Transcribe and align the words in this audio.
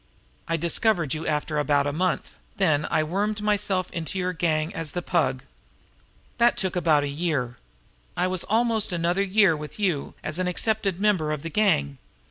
"I 0.47 0.57
discovered 0.57 1.13
you 1.13 1.27
after 1.27 1.59
about 1.59 1.85
a 1.85 1.93
month; 1.93 2.33
then 2.57 2.87
I 2.89 3.03
wormed 3.03 3.39
myself 3.43 3.91
into 3.91 4.17
your 4.17 4.33
gang 4.33 4.73
as 4.73 4.93
the 4.93 5.03
Pug. 5.03 5.43
That 6.39 6.57
took 6.57 6.75
about 6.75 7.03
a 7.03 7.07
year. 7.07 7.57
I 8.17 8.25
was 8.25 8.43
almost 8.45 8.91
another 8.91 9.21
year 9.21 9.55
with 9.55 9.77
you 9.77 10.15
as 10.23 10.39
an 10.39 10.47
accepted 10.47 10.99
member 10.99 11.31
of 11.31 11.43
the 11.43 11.51
gang. 11.51 11.99